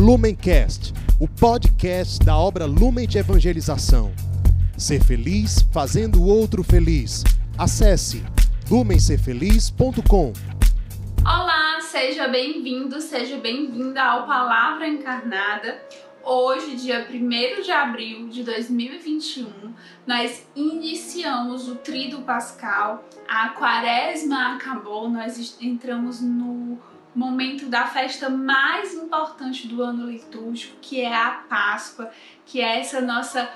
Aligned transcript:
Lumencast, 0.00 0.94
o 1.20 1.28
podcast 1.28 2.24
da 2.24 2.34
obra 2.34 2.64
Lumen 2.64 3.06
de 3.06 3.18
Evangelização. 3.18 4.10
Ser 4.74 5.04
feliz 5.04 5.60
fazendo 5.70 6.22
o 6.22 6.26
outro 6.26 6.64
feliz. 6.64 7.22
Acesse 7.58 8.24
lumencerfeliz.com. 8.70 10.32
Olá, 11.22 11.82
seja 11.82 12.28
bem-vindo, 12.28 12.98
seja 12.98 13.36
bem-vinda 13.36 14.02
ao 14.02 14.26
Palavra 14.26 14.88
Encarnada. 14.88 15.82
Hoje, 16.24 16.76
dia 16.76 17.06
1 17.06 17.60
de 17.60 17.70
abril 17.70 18.28
de 18.30 18.42
2021, 18.42 19.74
nós 20.06 20.46
iniciamos 20.56 21.68
o 21.68 21.76
Tríduo 21.76 22.22
Pascal, 22.22 23.04
a 23.28 23.50
quaresma 23.50 24.54
acabou, 24.54 25.10
nós 25.10 25.58
entramos 25.60 26.22
no 26.22 26.78
momento 27.14 27.66
da 27.66 27.86
festa 27.86 28.28
mais 28.28 28.94
importante 28.94 29.66
do 29.66 29.82
ano 29.82 30.10
litúrgico, 30.10 30.76
que 30.80 31.00
é 31.00 31.14
a 31.14 31.42
Páscoa, 31.48 32.10
que 32.46 32.60
é 32.60 32.80
essa 32.80 33.00
nossa 33.00 33.50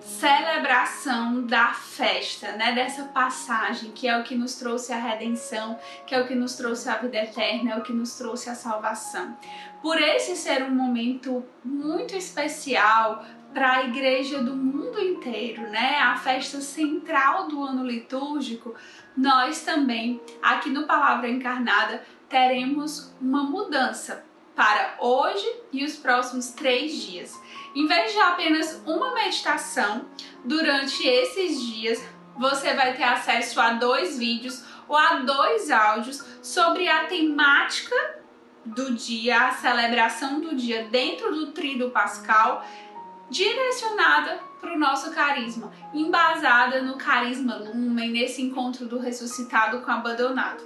celebração 0.00 1.42
da 1.46 1.74
festa, 1.74 2.52
né, 2.52 2.72
dessa 2.72 3.04
passagem, 3.04 3.92
que 3.92 4.08
é 4.08 4.18
o 4.18 4.22
que 4.22 4.34
nos 4.34 4.54
trouxe 4.54 4.92
a 4.92 4.98
redenção, 4.98 5.78
que 6.06 6.14
é 6.14 6.20
o 6.20 6.26
que 6.26 6.34
nos 6.34 6.56
trouxe 6.56 6.88
a 6.88 6.96
vida 6.96 7.18
eterna, 7.18 7.72
é 7.72 7.76
o 7.76 7.82
que 7.82 7.92
nos 7.92 8.16
trouxe 8.16 8.48
a 8.48 8.54
salvação. 8.54 9.36
Por 9.82 10.00
esse 10.00 10.36
ser 10.36 10.62
um 10.62 10.70
momento 10.70 11.44
muito 11.64 12.16
especial 12.16 13.24
para 13.52 13.72
a 13.72 13.84
igreja 13.84 14.42
do 14.42 14.54
mundo 14.54 14.98
inteiro, 15.00 15.62
né, 15.62 15.98
a 15.98 16.16
festa 16.16 16.60
central 16.60 17.48
do 17.48 17.62
ano 17.62 17.84
litúrgico, 17.84 18.74
nós 19.16 19.62
também, 19.62 20.20
aqui 20.40 20.70
no 20.70 20.86
Palavra 20.86 21.28
Encarnada, 21.28 22.02
teremos 22.30 23.12
uma 23.20 23.42
mudança 23.42 24.24
para 24.54 24.94
hoje 25.00 25.46
e 25.72 25.84
os 25.84 25.96
próximos 25.96 26.50
três 26.50 26.92
dias. 26.92 27.38
Em 27.74 27.86
vez 27.86 28.12
de 28.12 28.20
apenas 28.20 28.80
uma 28.86 29.12
meditação 29.12 30.06
durante 30.44 31.06
esses 31.06 31.60
dias, 31.60 32.00
você 32.38 32.72
vai 32.74 32.94
ter 32.96 33.02
acesso 33.02 33.60
a 33.60 33.72
dois 33.72 34.16
vídeos 34.16 34.64
ou 34.88 34.96
a 34.96 35.16
dois 35.16 35.70
áudios 35.70 36.24
sobre 36.40 36.88
a 36.88 37.04
temática 37.04 37.94
do 38.64 38.94
dia, 38.94 39.48
a 39.48 39.52
celebração 39.52 40.40
do 40.40 40.54
dia 40.54 40.84
dentro 40.84 41.34
do 41.34 41.52
Tríduo 41.52 41.90
Pascal, 41.90 42.64
direcionada 43.28 44.38
para 44.60 44.74
o 44.74 44.78
nosso 44.78 45.10
carisma, 45.12 45.72
embasada 45.94 46.82
no 46.82 46.96
carisma 46.96 47.56
Lumen, 47.56 48.10
nesse 48.10 48.42
encontro 48.42 48.86
do 48.86 48.98
ressuscitado 48.98 49.80
com 49.80 49.90
o 49.90 49.94
abandonado. 49.94 50.62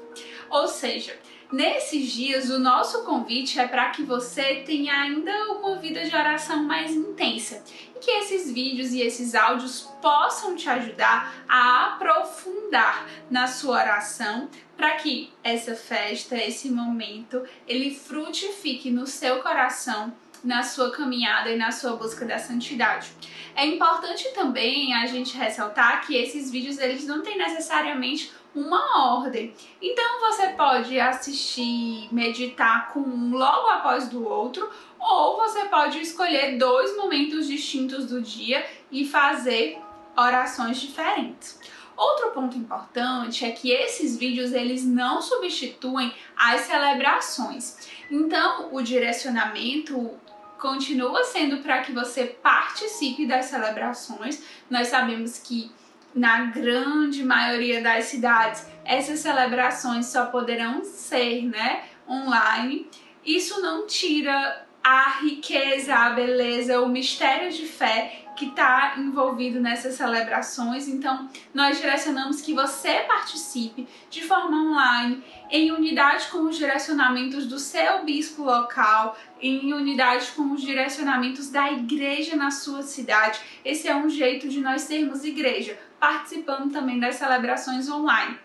Ou 0.50 0.66
seja, 0.66 1.16
Nesses 1.52 2.10
dias, 2.12 2.50
o 2.50 2.58
nosso 2.58 3.04
convite 3.04 3.60
é 3.60 3.68
para 3.68 3.90
que 3.90 4.02
você 4.02 4.62
tenha 4.66 4.92
ainda 4.94 5.52
uma 5.52 5.76
vida 5.76 6.04
de 6.04 6.14
oração 6.14 6.62
mais 6.64 6.92
intensa 6.92 7.62
e 7.94 7.98
que 7.98 8.10
esses 8.10 8.50
vídeos 8.50 8.92
e 8.92 9.00
esses 9.00 9.34
áudios 9.34 9.88
possam 10.00 10.56
te 10.56 10.68
ajudar 10.68 11.44
a 11.48 11.94
aprofundar 11.94 13.06
na 13.30 13.46
sua 13.46 13.76
oração 13.76 14.48
para 14.76 14.92
que 14.96 15.32
essa 15.42 15.74
festa, 15.74 16.36
esse 16.36 16.70
momento, 16.70 17.42
ele 17.68 17.94
frutifique 17.94 18.90
no 18.90 19.06
seu 19.06 19.40
coração 19.40 20.12
na 20.44 20.62
sua 20.62 20.90
caminhada 20.90 21.50
e 21.50 21.56
na 21.56 21.72
sua 21.72 21.96
busca 21.96 22.26
da 22.26 22.38
santidade. 22.38 23.10
É 23.56 23.64
importante 23.64 24.28
também 24.34 24.92
a 24.94 25.06
gente 25.06 25.36
ressaltar 25.36 26.06
que 26.06 26.14
esses 26.14 26.50
vídeos 26.50 26.78
eles 26.78 27.06
não 27.06 27.22
têm 27.22 27.38
necessariamente 27.38 28.30
uma 28.54 29.16
ordem. 29.16 29.54
Então 29.82 30.20
você 30.20 30.48
pode 30.48 30.98
assistir, 30.98 32.08
meditar 32.12 32.92
com 32.92 33.00
um 33.00 33.36
logo 33.36 33.68
após 33.68 34.08
do 34.08 34.26
outro, 34.26 34.68
ou 34.98 35.36
você 35.36 35.64
pode 35.66 36.00
escolher 36.00 36.56
dois 36.56 36.96
momentos 36.96 37.46
distintos 37.46 38.06
do 38.06 38.22
dia 38.22 38.64
e 38.90 39.04
fazer 39.06 39.78
orações 40.16 40.80
diferentes. 40.80 41.58
Outro 41.96 42.30
ponto 42.30 42.56
importante 42.56 43.44
é 43.44 43.52
que 43.52 43.70
esses 43.70 44.16
vídeos 44.16 44.52
eles 44.52 44.84
não 44.84 45.22
substituem 45.22 46.12
as 46.36 46.62
celebrações. 46.62 47.88
Então, 48.10 48.68
o 48.72 48.82
direcionamento 48.82 50.10
continua 50.58 51.22
sendo 51.24 51.58
para 51.58 51.82
que 51.82 51.92
você 51.92 52.24
participe 52.24 53.26
das 53.26 53.46
celebrações. 53.46 54.42
Nós 54.68 54.88
sabemos 54.88 55.38
que 55.38 55.70
na 56.14 56.46
grande 56.46 57.24
maioria 57.24 57.82
das 57.82 58.04
cidades, 58.04 58.66
essas 58.84 59.20
celebrações 59.20 60.06
só 60.06 60.26
poderão 60.26 60.84
ser 60.84 61.42
né, 61.42 61.84
online. 62.08 62.88
Isso 63.24 63.60
não 63.60 63.86
tira 63.86 64.64
a 64.82 65.20
riqueza, 65.22 65.94
a 65.94 66.10
beleza, 66.10 66.80
o 66.80 66.88
mistério 66.88 67.50
de 67.50 67.66
fé 67.66 68.24
que 68.36 68.46
está 68.46 68.94
envolvido 68.98 69.60
nessas 69.60 69.94
celebrações. 69.94 70.88
Então, 70.88 71.28
nós 71.52 71.80
direcionamos 71.80 72.40
que 72.40 72.52
você 72.52 73.00
participe 73.00 73.86
de 74.10 74.22
forma 74.22 74.56
online, 74.56 75.22
em 75.50 75.70
unidade 75.70 76.26
com 76.28 76.42
os 76.42 76.56
direcionamentos 76.56 77.46
do 77.46 77.58
seu 77.58 78.04
bispo 78.04 78.42
local, 78.42 79.16
em 79.40 79.72
unidade 79.72 80.32
com 80.32 80.52
os 80.52 80.60
direcionamentos 80.60 81.48
da 81.48 81.72
igreja 81.72 82.36
na 82.36 82.50
sua 82.50 82.82
cidade. 82.82 83.40
Esse 83.64 83.88
é 83.88 83.94
um 83.94 84.10
jeito 84.10 84.48
de 84.48 84.60
nós 84.60 84.82
sermos 84.82 85.24
igreja, 85.24 85.78
participando 86.04 86.70
também 86.70 87.00
das 87.00 87.14
celebrações 87.14 87.88
online. 87.88 88.38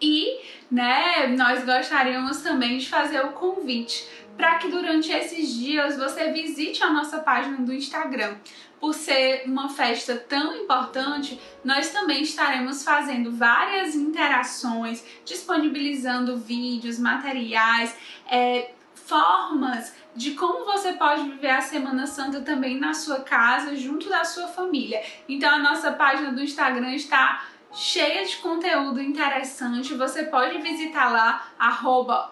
E, 0.00 0.40
né, 0.70 1.26
nós 1.36 1.62
gostaríamos 1.62 2.40
também 2.40 2.78
de 2.78 2.88
fazer 2.88 3.20
o 3.20 3.32
convite 3.32 4.08
para 4.34 4.56
que 4.56 4.68
durante 4.68 5.12
esses 5.12 5.54
dias 5.54 5.96
você 5.96 6.32
visite 6.32 6.82
a 6.82 6.90
nossa 6.90 7.18
página 7.18 7.58
do 7.58 7.72
Instagram. 7.72 8.36
Por 8.80 8.94
ser 8.94 9.42
uma 9.44 9.68
festa 9.68 10.16
tão 10.16 10.56
importante, 10.56 11.38
nós 11.62 11.90
também 11.90 12.22
estaremos 12.22 12.82
fazendo 12.82 13.30
várias 13.30 13.94
interações, 13.94 15.04
disponibilizando 15.24 16.38
vídeos, 16.38 16.98
materiais, 16.98 17.94
é, 18.26 18.70
formas 18.94 19.94
de 20.14 20.32
como 20.32 20.64
você 20.64 20.92
pode 20.92 21.28
viver 21.28 21.50
a 21.50 21.60
Semana 21.60 22.06
Santa 22.06 22.40
também 22.40 22.78
na 22.78 22.94
sua 22.94 23.20
casa, 23.20 23.74
junto 23.74 24.08
da 24.08 24.24
sua 24.24 24.46
família. 24.46 25.02
Então 25.28 25.50
a 25.50 25.58
nossa 25.58 25.92
página 25.92 26.32
do 26.32 26.42
Instagram 26.42 26.92
está 26.94 27.44
cheia 27.72 28.24
de 28.24 28.36
conteúdo 28.36 29.02
interessante. 29.02 29.94
Você 29.94 30.24
pode 30.24 30.58
visitar 30.58 31.10
lá, 31.10 31.48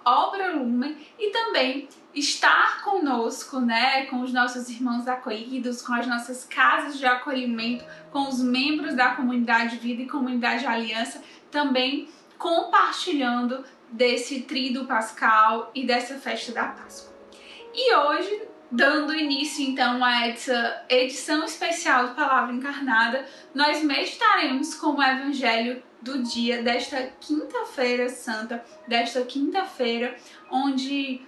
obralumen, 0.05 0.97
e 1.19 1.31
também 1.31 1.89
estar 2.15 2.83
conosco, 2.85 3.59
né, 3.59 4.07
com 4.07 4.21
os 4.21 4.33
nossos 4.33 4.69
irmãos 4.69 5.09
acolhidos, 5.09 5.83
com 5.83 5.95
as 5.95 6.07
nossas 6.07 6.45
casas 6.45 6.99
de 6.99 7.07
acolhimento, 7.07 7.85
com 8.11 8.29
os 8.29 8.41
membros 8.41 8.95
da 8.95 9.15
comunidade 9.17 9.77
Vida 9.77 10.03
e 10.03 10.09
comunidade 10.09 10.67
Aliança, 10.67 11.23
também 11.51 12.09
compartilhando 12.39 13.65
desse 13.91 14.43
trido 14.43 14.85
pascal 14.85 15.71
e 15.75 15.87
dessa 15.87 16.15
festa 16.17 16.53
da 16.53 16.65
Páscoa. 16.65 17.12
E 17.75 17.95
hoje 17.95 18.49
Dando 18.75 19.15
início 19.15 19.63
então 19.63 20.03
a 20.03 20.29
essa 20.29 20.87
edição 20.89 21.45
especial 21.45 22.09
do 22.09 22.15
Palavra 22.15 22.55
Encarnada, 22.55 23.27
nós 23.55 23.83
meditaremos 23.83 24.75
com 24.75 24.95
o 24.95 25.03
Evangelho 25.03 25.83
do 26.01 26.23
dia 26.23 26.63
desta 26.63 27.13
quinta-feira 27.21 28.09
santa, 28.09 28.65
desta 28.89 29.23
quinta-feira, 29.27 30.17
onde 30.51 31.21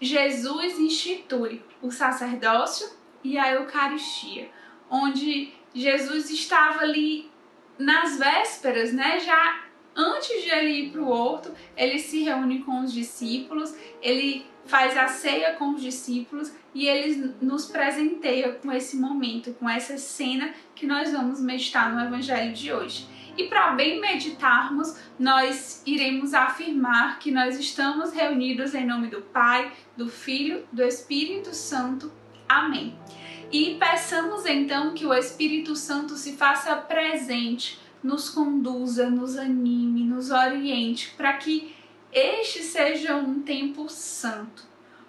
Jesus 0.00 0.78
institui 0.78 1.60
o 1.82 1.90
sacerdócio 1.90 2.88
e 3.24 3.36
a 3.36 3.50
Eucaristia, 3.54 4.48
onde 4.88 5.52
Jesus 5.74 6.30
estava 6.30 6.82
ali 6.82 7.28
nas 7.76 8.16
vésperas, 8.16 8.92
né, 8.92 9.18
já 9.18 9.64
antes 9.96 10.42
de 10.42 10.50
ele 10.50 10.70
ir 10.70 10.90
para 10.90 11.00
o 11.00 11.08
horto, 11.08 11.52
ele 11.76 11.98
se 11.98 12.22
reúne 12.22 12.60
com 12.60 12.80
os 12.80 12.92
discípulos, 12.92 13.74
ele 14.00 14.46
faz 14.64 14.96
a 14.96 15.08
ceia 15.08 15.54
com 15.54 15.74
os 15.74 15.82
discípulos 15.82 16.52
e 16.74 16.86
ele 16.86 17.34
nos 17.40 17.66
presenteia 17.66 18.52
com 18.52 18.70
esse 18.72 18.96
momento, 18.96 19.52
com 19.54 19.68
essa 19.68 19.98
cena 19.98 20.54
que 20.74 20.86
nós 20.86 21.12
vamos 21.12 21.40
meditar 21.40 21.92
no 21.92 22.00
Evangelho 22.00 22.52
de 22.52 22.72
hoje. 22.72 23.08
E 23.36 23.44
para 23.44 23.72
bem 23.72 24.00
meditarmos, 24.00 24.96
nós 25.18 25.82
iremos 25.86 26.34
afirmar 26.34 27.18
que 27.18 27.30
nós 27.30 27.58
estamos 27.58 28.12
reunidos 28.12 28.74
em 28.74 28.86
nome 28.86 29.08
do 29.08 29.22
Pai, 29.22 29.72
do 29.96 30.08
Filho, 30.08 30.66
do 30.70 30.82
Espírito 30.82 31.54
Santo. 31.54 32.12
Amém. 32.46 32.94
E 33.50 33.76
peçamos 33.78 34.44
então 34.46 34.94
que 34.94 35.06
o 35.06 35.14
Espírito 35.14 35.74
Santo 35.76 36.14
se 36.14 36.34
faça 36.34 36.74
presente, 36.76 37.78
nos 38.02 38.30
conduza, 38.30 39.08
nos 39.08 39.36
anime, 39.36 40.04
nos 40.04 40.30
oriente, 40.30 41.14
para 41.16 41.34
que 41.34 41.74
este 42.12 42.62
seja 42.62 43.16
um 43.16 43.40
tempo 43.40 43.88
santo, 43.88 44.64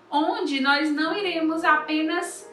onde 0.10 0.62
nós 0.62 0.92
não 0.92 1.18
iremos 1.18 1.63
apenas 1.63 2.50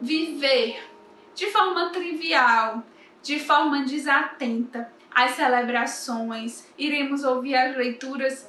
viver 0.00 0.90
de 1.34 1.46
forma 1.50 1.90
trivial, 1.90 2.82
de 3.22 3.38
forma 3.38 3.84
desatenta 3.84 4.90
as 5.10 5.32
celebrações, 5.32 6.66
iremos 6.78 7.24
ouvir 7.24 7.56
as 7.56 7.76
leituras 7.76 8.48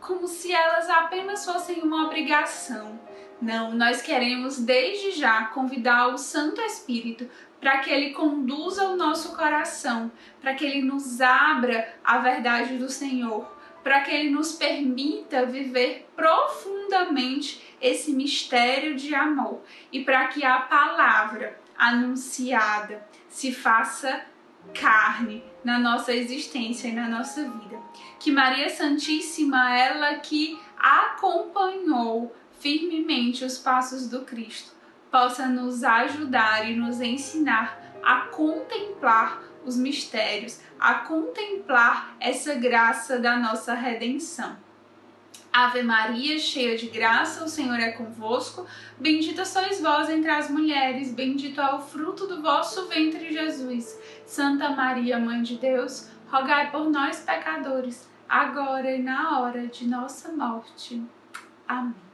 como 0.00 0.26
se 0.26 0.52
elas 0.52 0.88
apenas 0.90 1.44
fossem 1.44 1.82
uma 1.82 2.06
obrigação. 2.06 2.98
Não, 3.40 3.72
nós 3.72 4.02
queremos 4.02 4.58
desde 4.58 5.12
já 5.12 5.46
convidar 5.46 6.08
o 6.08 6.18
Santo 6.18 6.60
Espírito 6.60 7.28
para 7.64 7.78
que 7.78 7.90
ele 7.90 8.10
conduza 8.10 8.88
o 8.88 8.94
nosso 8.94 9.34
coração, 9.34 10.12
para 10.38 10.52
que 10.52 10.66
ele 10.66 10.82
nos 10.82 11.22
abra 11.22 11.96
a 12.04 12.18
verdade 12.18 12.76
do 12.76 12.90
Senhor, 12.90 13.56
para 13.82 14.02
que 14.02 14.10
ele 14.10 14.28
nos 14.28 14.52
permita 14.52 15.46
viver 15.46 16.06
profundamente 16.14 17.74
esse 17.80 18.12
mistério 18.12 18.94
de 18.94 19.14
amor 19.14 19.62
e 19.90 20.04
para 20.04 20.26
que 20.28 20.44
a 20.44 20.60
palavra 20.60 21.58
anunciada 21.74 23.08
se 23.30 23.50
faça 23.50 24.26
carne 24.78 25.42
na 25.64 25.78
nossa 25.78 26.12
existência 26.12 26.88
e 26.88 26.92
na 26.92 27.08
nossa 27.08 27.48
vida. 27.48 27.80
Que 28.20 28.30
Maria 28.30 28.68
Santíssima, 28.68 29.74
ela 29.74 30.16
que 30.16 30.60
acompanhou 30.78 32.36
firmemente 32.60 33.42
os 33.42 33.56
passos 33.56 34.06
do 34.06 34.20
Cristo, 34.20 34.73
possa 35.14 35.46
nos 35.46 35.84
ajudar 35.84 36.68
e 36.68 36.74
nos 36.74 37.00
ensinar 37.00 37.80
a 38.02 38.22
contemplar 38.22 39.40
os 39.64 39.76
mistérios, 39.76 40.60
a 40.76 40.94
contemplar 40.94 42.16
essa 42.18 42.56
graça 42.56 43.20
da 43.20 43.36
nossa 43.36 43.74
redenção. 43.74 44.56
Ave 45.52 45.84
Maria, 45.84 46.36
cheia 46.36 46.76
de 46.76 46.88
graça, 46.88 47.44
o 47.44 47.48
Senhor 47.48 47.78
é 47.78 47.92
convosco. 47.92 48.66
Bendita 48.98 49.44
sois 49.44 49.80
vós 49.80 50.10
entre 50.10 50.32
as 50.32 50.50
mulheres, 50.50 51.12
bendito 51.12 51.60
é 51.60 51.74
o 51.76 51.80
fruto 51.80 52.26
do 52.26 52.42
vosso 52.42 52.88
ventre, 52.88 53.32
Jesus. 53.32 53.96
Santa 54.26 54.70
Maria, 54.70 55.16
Mãe 55.20 55.44
de 55.44 55.58
Deus, 55.58 56.10
rogai 56.26 56.72
por 56.72 56.90
nós, 56.90 57.20
pecadores, 57.20 58.10
agora 58.28 58.90
e 58.90 59.00
na 59.00 59.38
hora 59.38 59.68
de 59.68 59.86
nossa 59.86 60.32
morte. 60.32 61.00
Amém. 61.68 62.13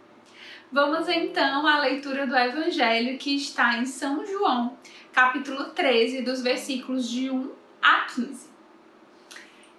Vamos 0.73 1.09
então 1.09 1.67
à 1.67 1.81
leitura 1.81 2.29
do 2.29 2.37
Evangelho 2.37 3.19
que 3.19 3.35
está 3.35 3.79
em 3.79 3.87
São 3.87 4.25
João, 4.25 4.79
capítulo 5.13 5.65
13, 5.71 6.23
dos 6.23 6.43
versículos 6.43 7.11
de 7.11 7.29
1 7.29 7.51
a 7.83 8.03
15. 8.03 8.49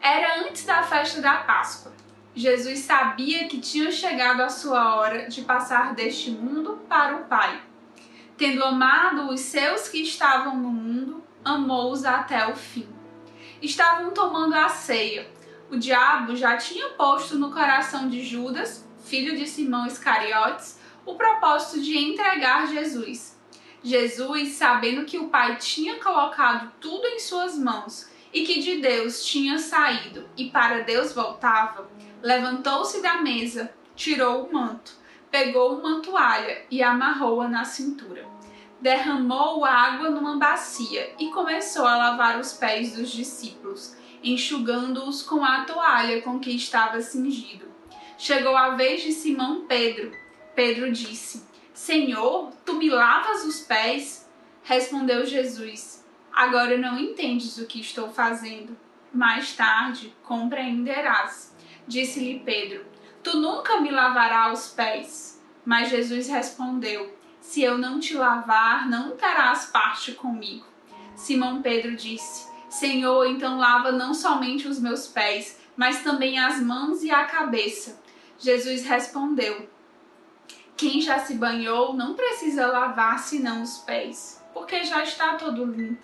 Era 0.02 0.42
antes 0.42 0.66
da 0.66 0.84
festa 0.84 1.22
da 1.22 1.36
Páscoa. 1.38 1.94
Jesus 2.36 2.80
sabia 2.80 3.48
que 3.48 3.62
tinha 3.62 3.90
chegado 3.90 4.42
a 4.42 4.50
sua 4.50 4.96
hora 4.98 5.30
de 5.30 5.44
passar 5.44 5.96
deste 5.96 6.30
mundo 6.30 6.82
para 6.90 7.16
o 7.16 7.24
Pai. 7.24 7.62
Tendo 8.36 8.62
amado 8.62 9.30
os 9.30 9.40
seus 9.40 9.88
que 9.88 10.02
estavam 10.04 10.58
no 10.58 10.70
mundo, 10.70 11.24
amou-os 11.46 12.04
até 12.04 12.46
o 12.48 12.56
fim. 12.56 12.90
Estavam 13.62 14.12
tomando 14.12 14.56
a 14.56 14.68
ceia. 14.68 15.26
O 15.70 15.78
diabo 15.78 16.36
já 16.36 16.58
tinha 16.58 16.90
posto 16.90 17.38
no 17.38 17.50
coração 17.50 18.10
de 18.10 18.22
Judas, 18.22 18.86
filho 19.06 19.38
de 19.38 19.48
Simão 19.48 19.88
Iscariotes, 19.88 20.81
o 21.06 21.16
propósito 21.16 21.82
de 21.82 21.98
entregar 21.98 22.68
Jesus. 22.68 23.40
Jesus, 23.84 24.50
sabendo 24.50 25.06
que 25.06 25.18
o 25.18 25.28
Pai 25.28 25.58
tinha 25.58 26.00
colocado 26.00 26.72
tudo 26.80 27.08
em 27.08 27.20
suas 27.20 27.58
mãos 27.58 28.10
e 28.32 28.46
que 28.46 28.62
de 28.62 28.78
Deus 28.78 29.26
tinha 29.26 29.58
saído 29.58 30.30
e 30.38 30.50
para 30.50 30.84
Deus 30.84 31.14
voltava, 31.14 31.90
levantou-se 32.22 33.02
da 33.02 33.22
mesa, 33.22 33.74
tirou 33.96 34.46
o 34.46 34.54
manto, 34.54 34.94
pegou 35.32 35.80
uma 35.80 36.00
toalha 36.02 36.64
e 36.70 36.84
amarrou-a 36.84 37.48
na 37.48 37.66
cintura. 37.66 38.26
Derramou 38.80 39.64
água 39.66 40.10
numa 40.10 40.38
bacia 40.38 41.14
e 41.20 41.30
começou 41.30 41.86
a 41.86 41.98
lavar 41.98 42.40
os 42.40 42.54
pés 42.54 42.96
dos 42.96 43.12
discípulos, 43.12 43.96
enxugando-os 44.24 45.24
com 45.24 45.44
a 45.44 45.66
toalha 45.66 46.22
com 46.22 46.40
que 46.40 46.52
estava 46.52 47.02
cingido. 47.02 47.66
Chegou 48.18 48.56
a 48.56 48.72
vez 48.76 49.02
de 49.02 49.12
Simão 49.12 49.66
Pedro 49.66 50.21
Pedro 50.62 50.92
disse: 50.92 51.44
Senhor, 51.74 52.52
tu 52.64 52.76
me 52.76 52.88
lavas 52.88 53.44
os 53.46 53.62
pés? 53.62 54.30
Respondeu 54.62 55.26
Jesus: 55.26 56.06
Agora 56.32 56.78
não 56.78 57.00
entendes 57.00 57.58
o 57.58 57.66
que 57.66 57.82
estou 57.82 58.12
fazendo. 58.12 58.78
Mais 59.12 59.56
tarde 59.56 60.14
compreenderás. 60.22 61.52
Disse-lhe 61.88 62.44
Pedro: 62.46 62.86
Tu 63.24 63.38
nunca 63.38 63.82
me 63.82 63.90
lavarás 63.90 64.68
os 64.68 64.72
pés. 64.72 65.42
Mas 65.66 65.90
Jesus 65.90 66.28
respondeu: 66.28 67.12
Se 67.40 67.64
eu 67.64 67.76
não 67.80 68.00
te 68.00 68.14
lavar, 68.14 68.88
não 68.88 69.18
terás 69.18 69.66
parte 69.66 70.12
comigo. 70.12 70.68
Simão 71.16 71.64
Pedro 71.64 71.96
disse: 71.96 72.48
Senhor, 72.70 73.26
então 73.26 73.58
lava 73.58 73.92
não 73.92 74.14
somente 74.14 74.68
os 74.68 74.80
meus 74.80 75.08
pés, 75.08 75.60
mas 75.76 76.04
também 76.04 76.38
as 76.38 76.62
mãos 76.62 77.02
e 77.02 77.10
a 77.10 77.26
cabeça. 77.26 78.00
Jesus 78.38 78.84
respondeu: 78.84 79.68
quem 80.82 81.00
já 81.00 81.20
se 81.20 81.36
banhou 81.36 81.94
não 81.94 82.16
precisa 82.16 82.66
lavar 82.66 83.20
senão 83.20 83.62
os 83.62 83.78
pés, 83.78 84.44
porque 84.52 84.84
já 84.84 85.04
está 85.04 85.36
todo 85.36 85.64
limpo. 85.64 86.02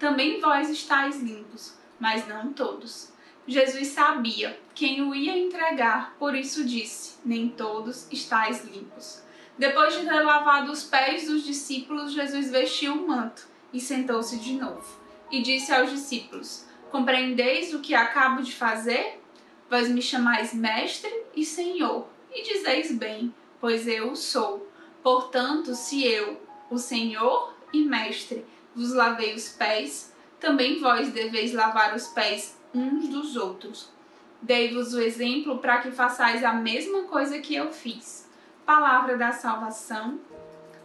Também 0.00 0.40
vós 0.40 0.68
estáis 0.68 1.22
limpos, 1.22 1.78
mas 2.00 2.26
não 2.26 2.52
todos. 2.52 3.12
Jesus 3.46 3.86
sabia 3.86 4.58
quem 4.74 5.00
o 5.00 5.14
ia 5.14 5.38
entregar, 5.38 6.16
por 6.18 6.34
isso 6.34 6.64
disse: 6.64 7.20
Nem 7.24 7.50
todos 7.50 8.10
estáis 8.10 8.64
limpos. 8.64 9.22
Depois 9.56 9.94
de 9.94 10.04
ter 10.04 10.20
lavado 10.22 10.72
os 10.72 10.82
pés 10.82 11.28
dos 11.28 11.44
discípulos, 11.44 12.12
Jesus 12.12 12.50
vestiu 12.50 12.94
o 12.94 13.06
manto 13.06 13.46
e 13.72 13.78
sentou-se 13.78 14.40
de 14.40 14.54
novo. 14.54 15.00
E 15.30 15.40
disse 15.40 15.72
aos 15.72 15.88
discípulos: 15.88 16.66
Compreendeis 16.90 17.72
o 17.72 17.78
que 17.78 17.94
acabo 17.94 18.42
de 18.42 18.52
fazer? 18.52 19.22
Vós 19.70 19.88
me 19.88 20.02
chamais 20.02 20.52
mestre 20.52 21.12
e 21.36 21.44
senhor, 21.44 22.08
e 22.34 22.42
dizeis 22.42 22.90
bem 22.90 23.32
pois 23.60 23.86
eu 23.86 24.14
sou. 24.14 24.70
Portanto, 25.02 25.74
se 25.74 26.04
eu, 26.04 26.40
o 26.70 26.78
Senhor 26.78 27.54
e 27.72 27.84
Mestre, 27.84 28.44
vos 28.74 28.92
lavei 28.92 29.34
os 29.34 29.48
pés, 29.50 30.12
também 30.40 30.80
vós 30.80 31.10
deveis 31.12 31.52
lavar 31.52 31.94
os 31.94 32.08
pés 32.08 32.58
uns 32.74 33.08
dos 33.08 33.36
outros. 33.36 33.88
Dei-vos 34.42 34.92
o 34.92 35.00
exemplo 35.00 35.58
para 35.58 35.78
que 35.78 35.90
façais 35.90 36.44
a 36.44 36.52
mesma 36.52 37.04
coisa 37.04 37.38
que 37.38 37.54
eu 37.54 37.72
fiz. 37.72 38.28
Palavra 38.64 39.16
da 39.16 39.32
salvação. 39.32 40.20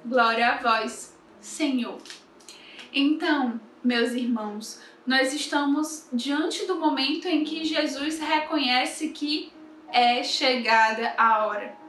Glória 0.05 0.53
a 0.53 0.57
vós, 0.57 1.15
Senhor. 1.39 1.97
Então, 2.93 3.59
meus 3.83 4.11
irmãos, 4.11 4.81
nós 5.05 5.33
estamos 5.33 6.07
diante 6.13 6.65
do 6.65 6.75
momento 6.75 7.27
em 7.27 7.43
que 7.43 7.65
Jesus 7.65 8.19
reconhece 8.19 9.09
que 9.09 9.51
é 9.89 10.23
chegada 10.23 11.13
a 11.17 11.45
hora. 11.45 11.80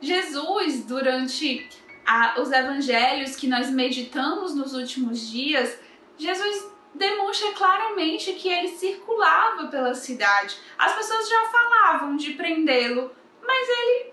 Jesus, 0.00 0.84
durante 0.84 1.68
a, 2.06 2.40
os 2.40 2.50
evangelhos 2.52 3.36
que 3.36 3.48
nós 3.48 3.70
meditamos 3.70 4.54
nos 4.54 4.74
últimos 4.74 5.28
dias, 5.30 5.78
Jesus 6.16 6.70
demonstra 6.94 7.52
claramente 7.52 8.32
que 8.32 8.48
ele 8.48 8.68
circulava 8.68 9.68
pela 9.68 9.94
cidade. 9.94 10.56
As 10.76 10.94
pessoas 10.94 11.28
já 11.28 11.44
falavam 11.46 12.16
de 12.16 12.32
prendê-lo, 12.32 13.14
mas 13.42 13.68
ele 13.68 14.12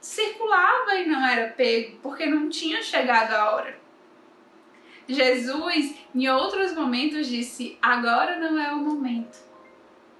circulava 0.00 0.94
e 0.96 1.06
não 1.06 1.26
era 1.26 1.52
pego, 1.52 1.98
porque 2.02 2.26
não 2.26 2.48
tinha 2.48 2.82
chegado 2.82 3.32
a 3.32 3.54
hora. 3.54 3.84
Jesus, 5.08 5.94
em 6.14 6.28
outros 6.28 6.74
momentos, 6.74 7.26
disse: 7.26 7.78
agora 7.80 8.38
não 8.38 8.58
é 8.58 8.72
o 8.72 8.78
momento. 8.78 9.38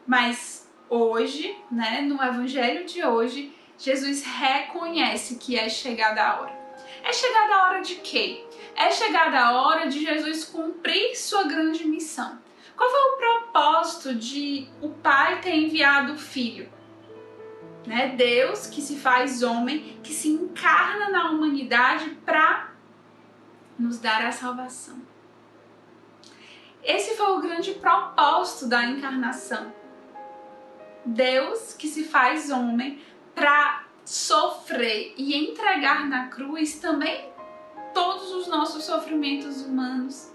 Mas 0.07 0.71
hoje, 0.89 1.57
né, 1.71 2.03
no 2.03 2.23
evangelho 2.23 2.85
de 2.85 3.05
hoje, 3.05 3.55
Jesus 3.79 4.23
reconhece 4.25 5.37
que 5.37 5.59
é 5.59 5.69
chegada 5.69 6.23
a 6.23 6.41
hora. 6.41 6.65
É 7.03 7.13
chegada 7.13 7.55
a 7.55 7.69
hora 7.69 7.81
de 7.81 7.97
quê? 7.97 8.45
É 8.75 8.91
chegada 8.91 9.39
a 9.39 9.61
hora 9.61 9.89
de 9.89 10.01
Jesus 10.01 10.45
cumprir 10.45 11.15
sua 11.17 11.45
grande 11.45 11.87
missão. 11.87 12.39
Qual 12.77 12.91
foi 12.91 13.01
o 13.01 13.17
propósito 13.17 14.15
de 14.15 14.69
o 14.81 14.89
Pai 14.89 15.41
ter 15.41 15.55
enviado 15.55 16.15
o 16.15 16.19
Filho? 16.19 16.69
Né? 17.87 18.15
Deus 18.17 18.67
que 18.67 18.81
se 18.81 18.97
faz 18.97 19.43
homem, 19.43 19.99
que 20.03 20.13
se 20.13 20.29
encarna 20.29 21.11
na 21.11 21.31
humanidade 21.31 22.11
para 22.25 22.73
nos 23.79 23.99
dar 23.99 24.25
a 24.25 24.33
salvação. 24.33 25.03
Esse 26.83 27.17
foi 27.17 27.27
o 27.33 27.41
grande 27.41 27.73
propósito 27.73 28.69
da 28.69 28.85
encarnação. 28.85 29.73
Deus 31.05 31.75
que 31.75 31.87
se 31.89 32.05
faz 32.05 32.51
homem 32.51 33.01
para 33.35 33.85
sofrer 34.05 35.15
e 35.17 35.35
entregar 35.35 36.07
na 36.07 36.29
cruz 36.29 36.79
também 36.79 37.33
todos 37.93 38.33
os 38.33 38.47
nossos 38.49 38.85
sofrimentos 38.85 39.63
humanos 39.63 40.31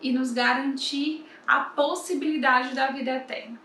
e 0.00 0.12
nos 0.12 0.32
garantir 0.32 1.26
a 1.46 1.60
possibilidade 1.60 2.74
da 2.74 2.88
vida 2.88 3.10
eterna. 3.12 3.60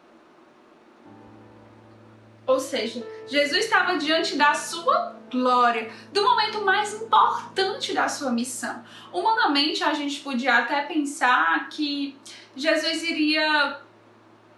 Ou 2.45 2.59
seja, 2.59 3.05
Jesus 3.27 3.65
estava 3.65 3.97
diante 3.97 4.37
da 4.37 4.53
sua 4.53 5.17
glória, 5.29 5.91
do 6.13 6.23
momento 6.23 6.61
mais 6.61 6.93
importante 7.01 7.93
da 7.93 8.07
sua 8.07 8.31
missão. 8.31 8.83
Humanamente, 9.11 9.83
a 9.83 9.93
gente 9.93 10.21
podia 10.21 10.59
até 10.59 10.83
pensar 10.83 11.67
que 11.67 12.17
Jesus 12.55 13.03
iria 13.03 13.81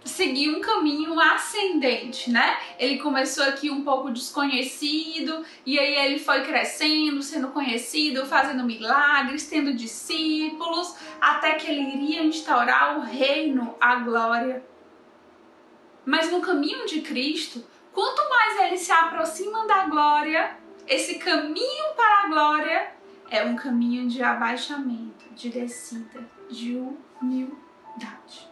seguir 0.03 0.49
um 0.49 0.61
caminho 0.61 1.19
ascendente, 1.19 2.29
né? 2.29 2.57
Ele 2.77 2.97
começou 2.99 3.43
aqui 3.43 3.69
um 3.69 3.83
pouco 3.83 4.11
desconhecido 4.11 5.45
e 5.65 5.77
aí 5.77 5.95
ele 6.05 6.19
foi 6.19 6.43
crescendo, 6.43 7.21
sendo 7.21 7.49
conhecido, 7.49 8.25
fazendo 8.25 8.63
milagres, 8.63 9.47
tendo 9.47 9.73
discípulos, 9.73 10.95
até 11.19 11.53
que 11.53 11.69
ele 11.69 11.81
iria 11.81 12.23
instaurar 12.23 12.97
o 12.97 13.01
reino, 13.01 13.75
a 13.79 13.95
glória. 13.95 14.63
Mas 16.05 16.31
no 16.31 16.41
caminho 16.41 16.85
de 16.85 17.01
Cristo, 17.01 17.63
quanto 17.93 18.27
mais 18.29 18.59
ele 18.61 18.77
se 18.77 18.91
aproxima 18.91 19.67
da 19.67 19.85
glória, 19.85 20.57
esse 20.87 21.15
caminho 21.15 21.93
para 21.95 22.23
a 22.23 22.27
glória 22.27 22.91
é 23.29 23.43
um 23.43 23.55
caminho 23.55 24.07
de 24.07 24.23
abaixamento, 24.23 25.29
de 25.35 25.49
descida, 25.49 26.27
de 26.49 26.83
humildade. 27.21 28.48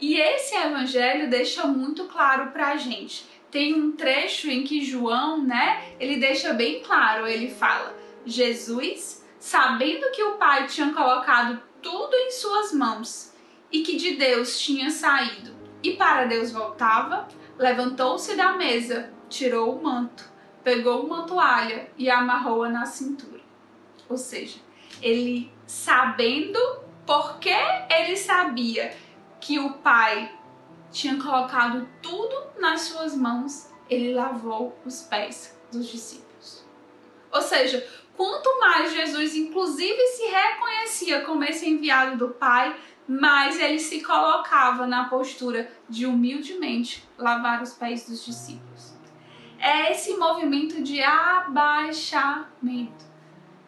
E 0.00 0.16
esse 0.16 0.54
evangelho 0.54 1.28
deixa 1.28 1.66
muito 1.66 2.04
claro 2.04 2.50
pra 2.52 2.76
gente. 2.76 3.26
Tem 3.50 3.74
um 3.74 3.92
trecho 3.92 4.48
em 4.48 4.62
que 4.62 4.84
João, 4.84 5.42
né, 5.42 5.94
ele 5.98 6.16
deixa 6.16 6.54
bem 6.54 6.80
claro, 6.80 7.26
ele 7.26 7.50
fala: 7.50 7.94
Jesus, 8.24 9.24
sabendo 9.38 10.10
que 10.12 10.22
o 10.22 10.36
Pai 10.36 10.66
tinha 10.66 10.92
colocado 10.92 11.60
tudo 11.82 12.14
em 12.14 12.30
suas 12.30 12.72
mãos 12.72 13.34
e 13.72 13.82
que 13.82 13.96
de 13.96 14.16
Deus 14.16 14.58
tinha 14.58 14.90
saído 14.90 15.54
e 15.82 15.92
para 15.92 16.26
Deus 16.26 16.52
voltava, 16.52 17.26
levantou-se 17.58 18.34
da 18.36 18.52
mesa, 18.52 19.12
tirou 19.28 19.74
o 19.74 19.82
manto, 19.82 20.24
pegou 20.62 21.04
uma 21.04 21.22
toalha 21.26 21.90
e 21.96 22.10
amarrou-a 22.10 22.68
na 22.68 22.86
cintura. 22.86 23.40
Ou 24.08 24.16
seja, 24.16 24.58
ele 25.02 25.50
sabendo 25.66 26.58
porque 27.06 27.54
ele 27.90 28.16
sabia 28.16 28.92
que 29.40 29.58
o 29.58 29.72
pai 29.74 30.30
tinha 30.90 31.16
colocado 31.16 31.88
tudo 32.02 32.34
nas 32.58 32.82
suas 32.82 33.16
mãos, 33.16 33.70
ele 33.88 34.12
lavou 34.14 34.78
os 34.84 35.02
pés 35.02 35.58
dos 35.72 35.86
discípulos. 35.86 36.64
Ou 37.32 37.40
seja, 37.40 37.86
quanto 38.16 38.60
mais 38.60 38.92
Jesus, 38.92 39.34
inclusive, 39.36 40.06
se 40.08 40.24
reconhecia 40.26 41.22
como 41.22 41.44
esse 41.44 41.68
enviado 41.68 42.16
do 42.16 42.34
Pai, 42.34 42.76
mais 43.08 43.58
ele 43.58 43.78
se 43.78 44.02
colocava 44.02 44.86
na 44.86 45.04
postura 45.04 45.70
de 45.88 46.06
humildemente 46.06 47.08
lavar 47.16 47.62
os 47.62 47.72
pés 47.72 48.08
dos 48.08 48.24
discípulos. 48.24 48.94
É 49.58 49.92
esse 49.92 50.16
movimento 50.16 50.82
de 50.82 51.02
abaixamento. 51.02 52.30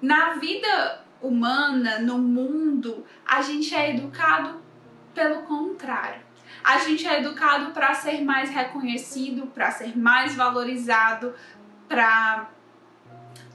Na 0.00 0.34
vida 0.34 1.04
humana, 1.20 1.98
no 2.00 2.18
mundo, 2.18 3.04
a 3.24 3.42
gente 3.42 3.74
é 3.74 3.90
educado 3.90 4.60
pelo 5.14 5.42
contrário, 5.42 6.20
a 6.62 6.78
gente 6.78 7.06
é 7.06 7.20
educado 7.20 7.72
para 7.72 7.94
ser 7.94 8.22
mais 8.22 8.50
reconhecido, 8.50 9.46
para 9.48 9.70
ser 9.70 9.96
mais 9.96 10.34
valorizado, 10.34 11.34
para 11.88 12.48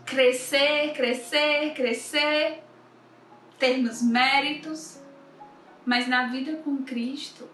crescer, 0.06 0.94
crescer, 0.94 1.74
crescer, 1.74 2.64
termos 3.58 4.02
méritos. 4.02 5.02
Mas 5.86 6.08
na 6.08 6.28
vida 6.28 6.58
com 6.58 6.84
Cristo, 6.84 7.48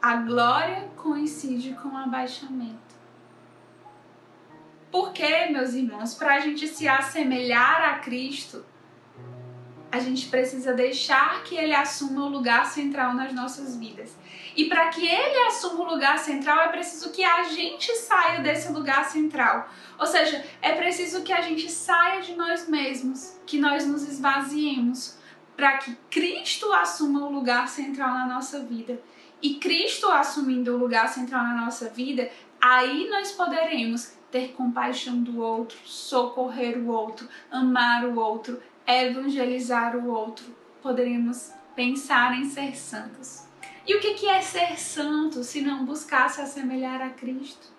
a 0.00 0.16
glória 0.16 0.88
coincide 0.96 1.74
com 1.74 1.88
o 1.88 1.96
abaixamento. 1.96 2.86
Por 4.90 5.12
quê, 5.12 5.46
meus 5.50 5.74
irmãos? 5.74 6.14
Para 6.14 6.36
a 6.36 6.40
gente 6.40 6.68
se 6.68 6.86
assemelhar 6.86 7.90
a 7.90 7.98
Cristo, 7.98 8.64
a 9.90 9.98
gente 9.98 10.28
precisa 10.28 10.72
deixar 10.72 11.42
que 11.44 11.56
ele 11.56 11.74
assuma 11.74 12.24
o 12.24 12.28
lugar 12.28 12.66
central 12.66 13.14
nas 13.14 13.32
nossas 13.32 13.76
vidas. 13.76 14.16
E 14.56 14.66
para 14.66 14.88
que 14.88 15.06
ele 15.06 15.38
assuma 15.46 15.84
o 15.84 15.90
lugar 15.90 16.18
central, 16.18 16.60
é 16.60 16.68
preciso 16.68 17.10
que 17.10 17.22
a 17.22 17.42
gente 17.44 17.94
saia 17.94 18.40
desse 18.40 18.72
lugar 18.72 19.04
central. 19.04 19.68
Ou 19.98 20.06
seja, 20.06 20.44
é 20.62 20.72
preciso 20.72 21.22
que 21.22 21.32
a 21.32 21.42
gente 21.42 21.70
saia 21.70 22.22
de 22.22 22.34
nós 22.34 22.68
mesmos, 22.68 23.38
que 23.46 23.58
nós 23.58 23.86
nos 23.86 24.08
esvaziemos, 24.08 25.18
para 25.56 25.78
que 25.78 25.96
Cristo 26.10 26.72
assuma 26.72 27.26
o 27.26 27.32
lugar 27.32 27.68
central 27.68 28.10
na 28.10 28.26
nossa 28.26 28.60
vida. 28.60 29.00
E 29.42 29.56
Cristo 29.56 30.10
assumindo 30.10 30.74
o 30.74 30.78
lugar 30.78 31.08
central 31.08 31.42
na 31.42 31.64
nossa 31.64 31.88
vida, 31.90 32.30
aí 32.60 33.08
nós 33.10 33.32
poderemos 33.32 34.14
ter 34.30 34.52
compaixão 34.52 35.22
do 35.22 35.40
outro, 35.40 35.78
socorrer 35.84 36.78
o 36.78 36.88
outro, 36.88 37.28
amar 37.50 38.04
o 38.04 38.18
outro, 38.18 38.60
evangelizar 38.86 39.96
o 39.96 40.08
outro, 40.08 40.46
poderíamos 40.82 41.52
pensar 41.74 42.38
em 42.38 42.44
ser 42.44 42.76
santos. 42.76 43.44
E 43.86 43.94
o 43.94 44.00
que 44.00 44.26
é 44.26 44.40
ser 44.40 44.78
santo 44.78 45.44
se 45.44 45.60
não 45.60 45.84
buscar 45.84 46.28
se 46.28 46.40
assemelhar 46.40 47.00
a 47.00 47.10
Cristo? 47.10 47.72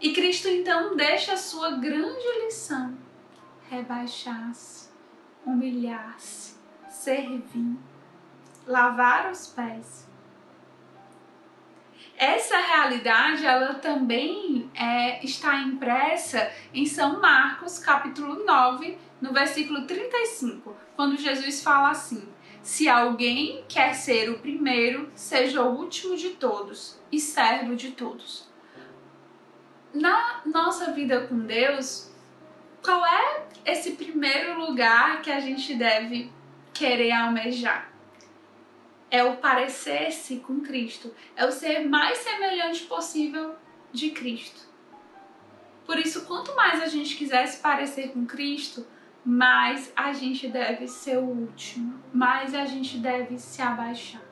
E 0.00 0.12
Cristo 0.12 0.48
então 0.48 0.96
deixa 0.96 1.34
a 1.34 1.36
sua 1.36 1.72
grande 1.72 2.44
lição: 2.44 2.96
rebaixar-se, 3.70 4.88
humilhar-se, 5.46 6.56
servir, 6.88 7.76
lavar 8.66 9.30
os 9.30 9.46
pés. 9.48 10.08
Essa 12.22 12.56
realidade 12.56 13.44
ela 13.44 13.74
também 13.74 14.70
é, 14.76 15.26
está 15.26 15.56
impressa 15.56 16.52
em 16.72 16.86
São 16.86 17.20
Marcos, 17.20 17.80
capítulo 17.80 18.44
9, 18.44 18.96
no 19.20 19.32
versículo 19.32 19.88
35, 19.88 20.76
quando 20.94 21.16
Jesus 21.16 21.64
fala 21.64 21.90
assim: 21.90 22.28
Se 22.62 22.88
alguém 22.88 23.64
quer 23.68 23.94
ser 23.94 24.30
o 24.30 24.38
primeiro, 24.38 25.10
seja 25.16 25.64
o 25.64 25.76
último 25.76 26.16
de 26.16 26.30
todos 26.30 26.96
e 27.10 27.18
servo 27.18 27.74
de 27.74 27.90
todos. 27.90 28.48
Na 29.92 30.42
nossa 30.46 30.92
vida 30.92 31.26
com 31.26 31.40
Deus, 31.40 32.14
qual 32.84 33.04
é 33.04 33.46
esse 33.64 33.94
primeiro 33.96 34.60
lugar 34.60 35.22
que 35.22 35.30
a 35.32 35.40
gente 35.40 35.74
deve 35.74 36.30
querer 36.72 37.10
almejar? 37.10 37.91
É 39.12 39.22
o 39.22 39.36
parecer-se 39.36 40.36
com 40.38 40.60
Cristo, 40.60 41.14
é 41.36 41.44
o 41.44 41.52
ser 41.52 41.86
mais 41.86 42.16
semelhante 42.18 42.84
possível 42.84 43.54
de 43.92 44.10
Cristo. 44.10 44.62
Por 45.84 45.98
isso, 45.98 46.24
quanto 46.24 46.56
mais 46.56 46.82
a 46.82 46.86
gente 46.86 47.14
quiser 47.16 47.46
se 47.46 47.60
parecer 47.60 48.12
com 48.12 48.24
Cristo, 48.24 48.86
mais 49.22 49.92
a 49.94 50.14
gente 50.14 50.48
deve 50.48 50.88
ser 50.88 51.18
o 51.18 51.26
último, 51.26 52.02
mais 52.12 52.54
a 52.54 52.64
gente 52.64 52.96
deve 52.96 53.38
se 53.38 53.60
abaixar. 53.60 54.22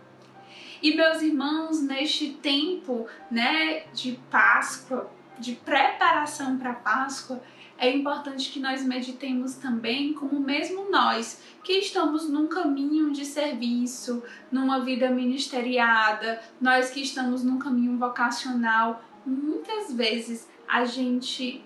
E 0.82 0.96
meus 0.96 1.20
irmãos, 1.20 1.82
neste 1.82 2.30
tempo, 2.34 3.06
né, 3.30 3.84
de 3.92 4.18
Páscoa, 4.30 5.12
de 5.38 5.56
preparação 5.56 6.58
para 6.58 6.72
Páscoa, 6.72 7.42
é 7.80 7.90
importante 7.90 8.50
que 8.50 8.60
nós 8.60 8.84
meditemos 8.84 9.54
também 9.54 10.12
como 10.12 10.38
mesmo 10.38 10.90
nós, 10.90 11.42
que 11.64 11.72
estamos 11.72 12.28
num 12.28 12.46
caminho 12.46 13.10
de 13.10 13.24
serviço, 13.24 14.22
numa 14.52 14.80
vida 14.80 15.08
ministeriada, 15.08 16.42
nós 16.60 16.90
que 16.90 17.00
estamos 17.00 17.42
num 17.42 17.58
caminho 17.58 17.96
vocacional, 17.96 19.02
muitas 19.24 19.94
vezes 19.94 20.46
a 20.68 20.84
gente 20.84 21.64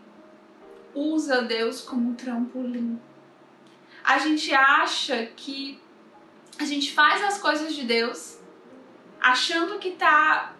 usa 0.94 1.42
Deus 1.42 1.80
como 1.80 2.14
trampolim. 2.14 2.96
A 4.04 4.18
gente 4.18 4.54
acha 4.54 5.26
que 5.34 5.80
a 6.60 6.64
gente 6.64 6.92
faz 6.92 7.24
as 7.24 7.40
coisas 7.40 7.74
de 7.74 7.84
Deus 7.84 8.38
achando 9.20 9.80
que 9.80 9.90
tá 9.90 10.54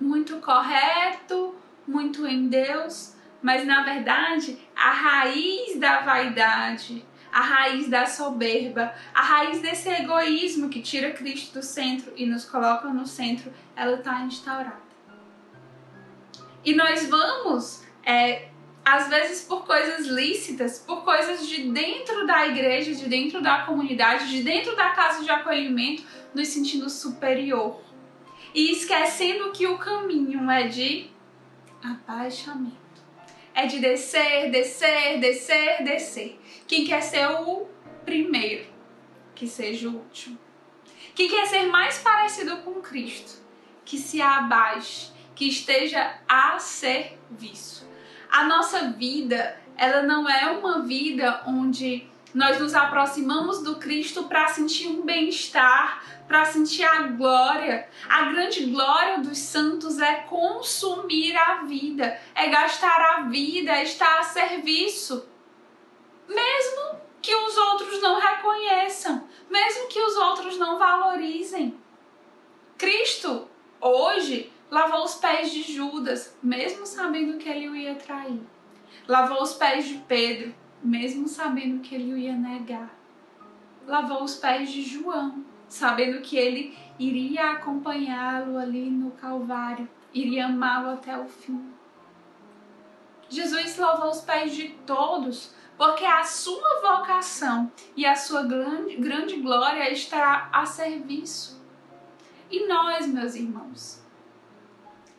muito 0.00 0.38
correto, 0.38 1.54
muito 1.86 2.26
em 2.26 2.48
Deus, 2.48 3.14
mas 3.42 3.66
na 3.66 3.82
verdade 3.82 4.58
a 4.76 4.90
raiz 4.90 5.78
da 5.78 6.00
vaidade, 6.00 7.04
a 7.32 7.40
raiz 7.40 7.88
da 7.88 8.06
soberba, 8.06 8.94
a 9.14 9.22
raiz 9.22 9.60
desse 9.60 9.88
egoísmo 9.88 10.68
que 10.68 10.82
tira 10.82 11.12
Cristo 11.12 11.58
do 11.58 11.62
centro 11.62 12.12
e 12.16 12.26
nos 12.26 12.44
coloca 12.44 12.88
no 12.88 13.06
centro, 13.06 13.52
ela 13.74 13.96
está 13.96 14.20
instaurada. 14.20 14.82
E 16.64 16.74
nós 16.74 17.08
vamos 17.08 17.82
é, 18.04 18.50
às 18.84 19.08
vezes 19.08 19.42
por 19.42 19.64
coisas 19.64 20.06
lícitas, 20.06 20.78
por 20.78 21.04
coisas 21.04 21.46
de 21.48 21.70
dentro 21.70 22.26
da 22.26 22.46
igreja, 22.46 22.94
de 22.94 23.08
dentro 23.08 23.40
da 23.40 23.62
comunidade, 23.62 24.28
de 24.28 24.42
dentro 24.42 24.76
da 24.76 24.90
casa 24.90 25.24
de 25.24 25.30
acolhimento, 25.30 26.04
nos 26.34 26.48
sentindo 26.48 26.88
superior. 26.90 27.80
E 28.54 28.72
esquecendo 28.72 29.50
que 29.52 29.66
o 29.66 29.78
caminho 29.78 30.50
é 30.50 30.68
de 30.68 31.10
abaixamento. 31.82 32.81
É 33.54 33.66
de 33.66 33.78
descer, 33.78 34.50
descer, 34.50 35.20
descer, 35.20 35.84
descer. 35.84 36.40
Quem 36.66 36.84
quer 36.84 37.02
ser 37.02 37.26
o 37.28 37.66
primeiro, 38.04 38.66
que 39.34 39.46
seja 39.46 39.88
o 39.88 39.96
último. 39.96 40.38
Quem 41.14 41.28
quer 41.28 41.46
ser 41.46 41.66
mais 41.66 41.98
parecido 41.98 42.58
com 42.58 42.80
Cristo, 42.80 43.42
que 43.84 43.98
se 43.98 44.22
abaixe, 44.22 45.12
que 45.34 45.46
esteja 45.48 46.18
a 46.26 46.58
serviço 46.58 47.92
a 48.32 48.44
nossa 48.44 48.90
vida, 48.92 49.60
ela 49.76 50.02
não 50.02 50.26
é 50.26 50.50
uma 50.50 50.80
vida 50.80 51.42
onde 51.46 52.08
Nós 52.34 52.58
nos 52.58 52.74
aproximamos 52.74 53.62
do 53.62 53.76
Cristo 53.76 54.24
para 54.24 54.48
sentir 54.48 54.88
um 54.88 55.02
bem-estar, 55.02 56.02
para 56.26 56.46
sentir 56.46 56.82
a 56.82 57.02
glória. 57.02 57.86
A 58.08 58.24
grande 58.24 58.64
glória 58.66 59.18
dos 59.18 59.36
santos 59.36 59.98
é 59.98 60.14
consumir 60.22 61.36
a 61.36 61.62
vida, 61.64 62.18
é 62.34 62.48
gastar 62.48 63.00
a 63.00 63.22
vida, 63.24 63.72
é 63.72 63.82
estar 63.82 64.18
a 64.18 64.22
serviço. 64.22 65.28
Mesmo 66.26 67.02
que 67.20 67.34
os 67.34 67.56
outros 67.56 68.00
não 68.00 68.18
reconheçam, 68.18 69.28
mesmo 69.50 69.88
que 69.88 70.00
os 70.00 70.16
outros 70.16 70.58
não 70.58 70.78
valorizem. 70.78 71.78
Cristo, 72.78 73.46
hoje, 73.78 74.50
lavou 74.70 75.04
os 75.04 75.16
pés 75.16 75.50
de 75.50 75.62
Judas, 75.62 76.34
mesmo 76.42 76.86
sabendo 76.86 77.36
que 77.36 77.48
ele 77.48 77.68
o 77.68 77.76
ia 77.76 77.94
trair. 77.94 78.40
Lavou 79.06 79.42
os 79.42 79.52
pés 79.52 79.86
de 79.86 79.98
Pedro, 80.08 80.54
mesmo 80.82 81.28
sabendo 81.28 81.80
que 81.80 81.94
ele 81.94 82.12
o 82.12 82.16
ia 82.16 82.34
negar. 82.34 82.94
Lavou 83.86 84.22
os 84.22 84.36
pés 84.36 84.70
de 84.70 84.82
João, 84.82 85.44
sabendo 85.68 86.20
que 86.20 86.36
ele 86.36 86.76
iria 86.98 87.52
acompanhá-lo 87.52 88.58
ali 88.58 88.90
no 88.90 89.10
Calvário, 89.12 89.88
iria 90.12 90.46
amá-lo 90.46 90.90
até 90.90 91.18
o 91.18 91.26
fim. 91.26 91.72
Jesus 93.28 93.78
lavou 93.78 94.10
os 94.10 94.20
pés 94.20 94.54
de 94.54 94.68
todos, 94.86 95.54
porque 95.76 96.04
a 96.04 96.22
sua 96.22 96.80
vocação 96.80 97.72
e 97.96 98.04
a 98.04 98.14
sua 98.14 98.42
grande, 98.42 98.96
grande 98.96 99.36
glória 99.36 99.90
estará 99.90 100.50
a 100.52 100.66
serviço. 100.66 101.60
E 102.50 102.66
nós, 102.68 103.06
meus 103.06 103.34
irmãos? 103.34 104.02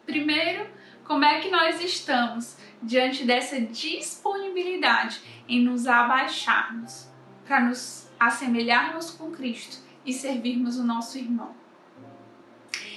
Primeiro, 0.05 0.69
como 1.03 1.25
é 1.25 1.39
que 1.39 1.49
nós 1.49 1.81
estamos 1.81 2.55
diante 2.81 3.25
dessa 3.25 3.59
disponibilidade 3.59 5.21
em 5.47 5.61
nos 5.61 5.87
abaixarmos 5.87 7.07
para 7.45 7.59
nos 7.59 8.09
assemelharmos 8.19 9.11
com 9.11 9.31
Cristo 9.31 9.77
e 10.05 10.13
servirmos 10.13 10.77
o 10.77 10.83
nosso 10.83 11.17
irmão? 11.17 11.53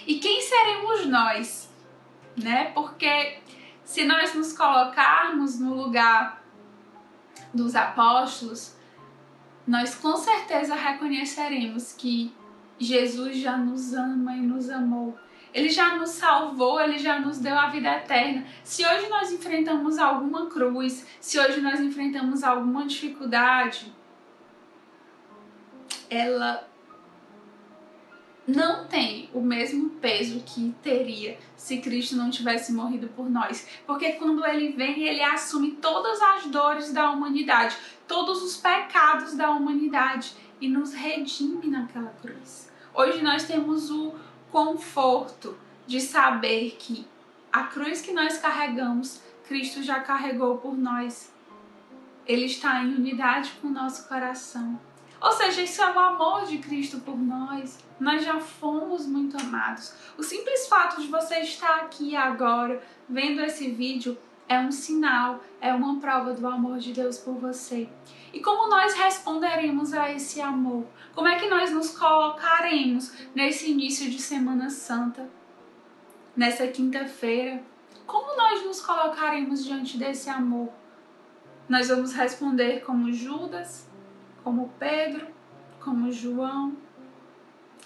E 0.07 0.19
quem 0.21 0.41
seremos 0.41 1.07
nós? 1.07 1.69
Né? 2.37 2.67
Porque 2.67 3.39
se 3.85 4.05
nós 4.05 4.35
nos 4.35 4.53
colocarmos 4.53 5.59
no 5.59 5.75
lugar 5.75 6.45
dos 7.53 7.75
apóstolos, 7.75 8.77
nós 9.67 9.97
com 9.97 10.17
certeza 10.17 10.77
reconheceremos 10.77 11.93
que 11.93 12.33
Jesus 12.79 13.39
já 13.39 13.57
nos 13.57 13.95
ama 13.95 14.37
e 14.37 14.41
nos 14.41 14.71
amou 14.71 15.19
ele 15.57 15.71
já 15.71 15.97
nos 15.97 16.11
salvou, 16.11 16.79
ele 16.79 16.99
já 16.99 17.19
nos 17.19 17.39
deu 17.39 17.59
a 17.59 17.69
vida 17.71 17.91
eterna. 17.91 18.47
Se 18.63 18.87
hoje 18.87 19.09
nós 19.09 19.33
enfrentamos 19.33 19.97
alguma 19.97 20.51
cruz, 20.51 21.07
se 21.19 21.39
hoje 21.39 21.63
nós 21.63 21.81
enfrentamos 21.81 22.45
alguma 22.45 22.85
dificuldade, 22.85 23.91
ela 26.11 26.69
não 28.47 28.87
tem 28.87 29.31
o 29.33 29.41
mesmo 29.41 29.89
peso 29.93 30.43
que 30.45 30.75
teria 30.83 31.39
se 31.57 31.79
Cristo 31.79 32.17
não 32.17 32.29
tivesse 32.29 32.71
morrido 32.71 33.09
por 33.09 33.31
nós. 33.31 33.67
Porque 33.87 34.13
quando 34.13 34.45
ele 34.45 34.73
vem, 34.73 35.05
ele 35.05 35.23
assume 35.23 35.71
todas 35.71 36.21
as 36.21 36.47
dores 36.49 36.93
da 36.93 37.11
humanidade, 37.11 37.75
todos 38.07 38.43
os 38.43 38.59
pecados 38.59 39.35
da 39.35 39.51
humanidade 39.51 40.35
e 40.61 40.69
nos 40.69 40.93
redime 40.93 41.69
naquela 41.69 42.11
cruz. 42.21 42.71
Hoje 42.93 43.23
nós 43.23 43.45
temos 43.45 43.91
o 43.91 44.15
conforto 44.50 45.57
de 45.87 46.00
saber 46.00 46.76
que 46.79 47.07
a 47.53 47.65
cruz 47.65 48.00
que 48.00 48.12
nós 48.12 48.38
carregamos, 48.38 49.21
Cristo 49.47 49.83
já 49.83 50.00
carregou 50.00 50.59
por 50.59 50.76
nós. 50.76 51.33
Ele 52.26 52.45
está 52.47 52.83
em 52.83 52.95
unidade 52.95 53.53
com 53.61 53.69
o 53.69 53.73
nosso 53.73 54.09
coração. 54.09 54.79
Ou 55.21 55.33
seja, 55.33 55.62
isso 55.62 55.81
é 55.81 55.93
o 55.93 55.99
amor 55.99 56.45
de 56.45 56.59
Cristo 56.59 57.00
por 57.00 57.17
nós. 57.17 57.79
Nós 57.99 58.25
já 58.25 58.38
fomos 58.38 59.07
muito 59.07 59.38
amados. 59.41 59.95
O 60.19 60.23
simples 60.23 60.67
fato 60.69 61.00
de 61.00 61.09
você 61.09 61.41
estar 61.41 61.76
aqui 61.76 62.15
agora, 62.15 62.83
vendo 63.09 63.41
esse 63.41 63.71
vídeo, 63.71 64.19
é 64.49 64.59
um 64.59 64.71
sinal, 64.71 65.41
é 65.61 65.73
uma 65.73 65.99
prova 65.99 66.33
do 66.33 66.47
amor 66.47 66.79
de 66.79 66.93
Deus 66.93 67.19
por 67.19 67.35
você. 67.35 67.88
E 68.33 68.41
como 68.41 68.69
nós 68.69 68.95
responderemos 68.95 69.93
a 69.95 70.12
esse 70.12 70.41
amor? 70.41 70.85
Como 71.17 71.29
é 71.29 71.37
que 71.37 71.49
nós 71.49 71.71
nos 71.71 71.97
colocaremos 71.97 73.11
nesse 73.35 73.71
início 73.71 74.11
de 74.11 74.19
Semana 74.19 74.69
Santa, 74.69 75.26
nessa 76.37 76.69
quinta-feira? 76.69 77.65
Como 78.07 78.37
nós 78.37 78.63
nos 78.63 78.83
colocaremos 78.83 79.65
diante 79.65 79.97
desse 79.97 80.29
amor? 80.29 80.71
Nós 81.67 81.89
vamos 81.89 82.13
responder 82.13 82.85
como 82.85 83.11
Judas, 83.11 83.89
como 84.45 84.75
Pedro, 84.79 85.26
como 85.81 86.13
João, 86.13 86.76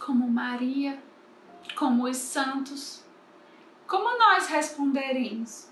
como 0.01 0.29
Maria, 0.29 1.01
como 1.77 2.09
os 2.09 2.16
santos. 2.16 3.05
Como 3.87 4.19
nós 4.19 4.49
responderemos? 4.49 5.71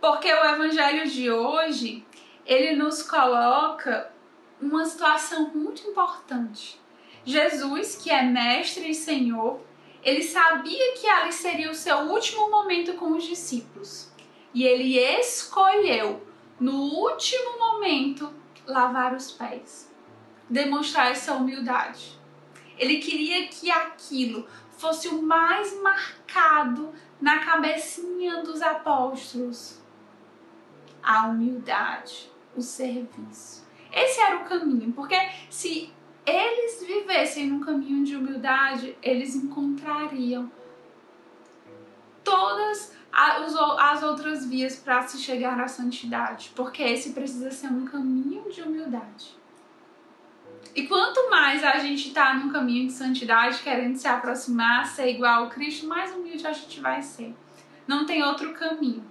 Porque 0.00 0.32
o 0.32 0.44
evangelho 0.44 1.10
de 1.10 1.28
hoje, 1.28 2.06
ele 2.46 2.76
nos 2.76 3.02
coloca 3.02 4.12
uma 4.60 4.84
situação 4.84 5.50
muito 5.54 5.82
importante. 5.88 6.80
Jesus, 7.24 7.96
que 7.96 8.10
é 8.10 8.22
mestre 8.22 8.90
e 8.90 8.94
senhor, 8.94 9.60
ele 10.02 10.22
sabia 10.22 10.94
que 10.94 11.06
ali 11.06 11.32
seria 11.32 11.70
o 11.70 11.74
seu 11.74 11.98
último 11.98 12.50
momento 12.50 12.94
com 12.94 13.12
os 13.12 13.24
discípulos. 13.24 14.10
E 14.54 14.64
ele 14.64 14.98
escolheu, 14.98 16.26
no 16.58 16.72
último 16.74 17.58
momento, 17.58 18.32
lavar 18.66 19.14
os 19.14 19.30
pés, 19.30 19.92
demonstrar 20.48 21.10
essa 21.10 21.34
humildade. 21.34 22.18
Ele 22.78 22.98
queria 22.98 23.48
que 23.48 23.70
aquilo 23.70 24.46
fosse 24.70 25.08
o 25.08 25.20
mais 25.20 25.78
marcado 25.82 26.94
na 27.20 27.44
cabecinha 27.44 28.42
dos 28.42 28.62
apóstolos 28.62 29.78
a 31.02 31.26
humildade, 31.26 32.30
o 32.56 32.62
serviço. 32.62 33.67
Esse 33.92 34.20
era 34.20 34.36
o 34.36 34.44
caminho, 34.44 34.92
porque 34.92 35.16
se 35.50 35.92
eles 36.26 36.84
vivessem 36.86 37.46
num 37.46 37.60
caminho 37.60 38.04
de 38.04 38.16
humildade, 38.16 38.96
eles 39.02 39.34
encontrariam 39.34 40.50
todas 42.22 42.96
as 43.10 44.02
outras 44.02 44.46
vias 44.46 44.76
para 44.76 45.02
se 45.02 45.18
chegar 45.18 45.58
à 45.58 45.66
santidade, 45.66 46.52
porque 46.54 46.82
esse 46.82 47.12
precisa 47.12 47.50
ser 47.50 47.68
um 47.68 47.86
caminho 47.86 48.50
de 48.50 48.62
humildade. 48.62 49.36
E 50.74 50.86
quanto 50.86 51.30
mais 51.30 51.64
a 51.64 51.78
gente 51.78 52.08
está 52.08 52.34
num 52.34 52.52
caminho 52.52 52.86
de 52.86 52.92
santidade, 52.92 53.62
querendo 53.62 53.96
se 53.96 54.06
aproximar, 54.06 54.86
ser 54.86 55.08
igual 55.08 55.44
ao 55.44 55.50
Cristo, 55.50 55.86
mais 55.86 56.14
humilde 56.14 56.46
a 56.46 56.52
gente 56.52 56.78
vai 56.80 57.02
ser. 57.02 57.34
Não 57.86 58.04
tem 58.04 58.22
outro 58.22 58.52
caminho 58.52 59.02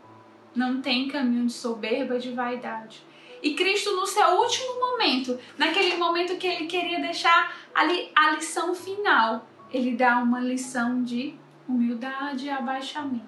não 0.58 0.82
tem 0.82 1.08
caminho 1.08 1.46
de 1.46 1.54
soberba, 1.54 2.18
de 2.18 2.32
vaidade. 2.32 3.06
E 3.42 3.54
Cristo, 3.54 3.96
no 3.96 4.06
seu 4.06 4.28
último 4.40 4.80
momento, 4.80 5.40
naquele 5.58 5.98
momento 5.98 6.38
que 6.38 6.48
ele 6.48 6.68
queria 6.68 7.00
deixar 7.00 7.56
ali 7.74 8.12
a 8.16 8.32
lição 8.32 8.74
final, 8.74 9.48
ele 9.72 9.96
dá 9.96 10.18
uma 10.18 10.40
lição 10.40 11.04
de 11.04 11.36
humildade 11.68 12.46
e 12.46 12.50
abaixamento. 12.50 13.26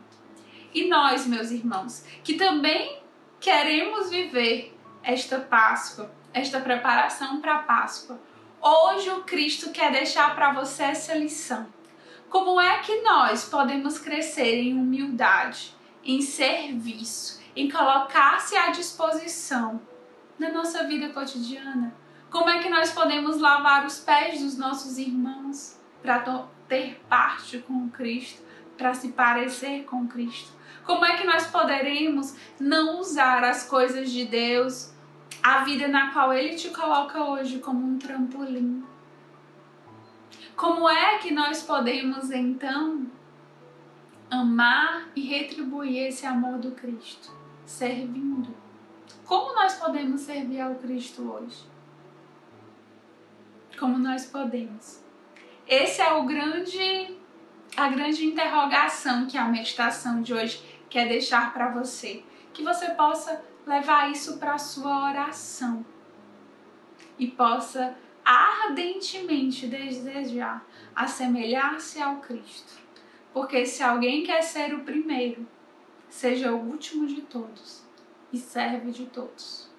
E 0.74 0.88
nós, 0.88 1.26
meus 1.26 1.52
irmãos, 1.52 2.06
que 2.24 2.36
também 2.36 3.00
queremos 3.40 4.10
viver 4.10 4.76
esta 5.04 5.40
Páscoa, 5.40 6.12
esta 6.34 6.60
preparação 6.60 7.42
para 7.42 7.56
a 7.56 7.64
Páscoa, 7.64 8.20
hoje 8.62 9.10
o 9.10 9.24
Cristo 9.24 9.72
quer 9.72 9.92
deixar 9.92 10.36
para 10.36 10.54
você 10.54 10.84
essa 10.84 11.16
lição. 11.16 11.68
Como 12.30 12.62
é 12.62 12.80
que 12.80 13.02
nós 13.02 13.46
podemos 13.46 13.98
crescer 13.98 14.62
em 14.62 14.74
humildade? 14.74 15.80
em 16.04 16.22
serviço, 16.22 17.40
em 17.56 17.70
colocar-se 17.70 18.56
à 18.56 18.72
disposição 18.72 19.82
na 20.40 20.52
nossa 20.52 20.84
vida 20.86 21.10
cotidiana. 21.10 21.94
Como 22.30 22.50
é 22.50 22.60
que 22.60 22.70
nós 22.70 22.92
podemos 22.92 23.38
lavar 23.38 23.86
os 23.86 24.00
pés 24.00 24.42
dos 24.42 24.58
nossos 24.58 24.98
irmãos 24.98 25.78
para 26.02 26.20
ter 26.68 27.02
parte 27.10 27.60
com 27.60 27.90
Cristo, 27.90 28.42
para 28.78 28.94
se 28.94 29.10
parecer 29.10 29.84
com 29.84 30.08
Cristo? 30.08 30.52
Como 30.86 31.04
é 31.06 31.18
que 31.18 31.26
nós 31.26 31.48
poderemos 31.48 32.36
não 32.60 33.00
usar 33.00 33.44
as 33.44 33.68
coisas 33.68 34.12
de 34.12 34.26
Deus, 34.26 34.94
a 35.44 35.64
vida 35.64 35.88
na 35.88 36.12
qual 36.12 36.34
Ele 36.34 36.56
te 36.56 36.70
coloca 36.70 37.24
hoje, 37.24 37.60
como 37.60 37.86
um 37.86 37.98
trampolim? 37.98 38.84
Como 40.56 40.90
é 40.90 41.18
que 41.18 41.32
nós 41.32 41.64
podemos 41.64 42.32
então 42.32 43.08
amar 44.30 45.10
e 45.16 45.22
retribuir 45.22 46.08
esse 46.08 46.26
amor 46.26 46.60
do 46.60 46.72
Cristo, 46.72 47.32
servindo. 47.66 48.54
Como 49.26 49.54
nós 49.54 49.76
podemos 49.76 50.22
servir 50.22 50.60
ao 50.60 50.76
Cristo 50.76 51.32
hoje? 51.32 51.64
Como 53.78 53.98
nós 53.98 54.26
podemos? 54.26 55.04
Esse 55.68 56.02
é 56.02 56.12
o 56.14 56.26
grande 56.26 57.16
a 57.78 57.88
grande 57.88 58.26
interrogação 58.26 59.28
que 59.28 59.38
a 59.38 59.46
meditação 59.46 60.22
de 60.22 60.34
hoje 60.34 60.62
quer 60.90 61.08
deixar 61.08 61.54
para 61.54 61.70
você, 61.70 62.24
que 62.52 62.64
você 62.64 62.90
possa 62.90 63.46
levar 63.66 64.12
isso 64.12 64.38
para 64.40 64.58
sua 64.58 65.10
oração. 65.10 65.86
e 67.20 67.28
possa 67.28 67.98
ardentemente 68.24 69.68
desejar 69.68 70.66
assemelhar-se 70.96 72.02
ao 72.02 72.18
Cristo. 72.18 72.74
Porque 73.34 73.66
se 73.66 73.84
alguém 73.84 74.24
quer 74.24 74.42
ser 74.42 74.74
o 74.74 74.84
primeiro, 74.84 75.46
seja 76.10 76.52
o 76.54 76.70
último 76.70 77.06
de 77.06 77.22
todos 77.22 77.89
e 78.32 78.38
serve 78.38 78.92
de 78.92 79.06
todos. 79.06 79.70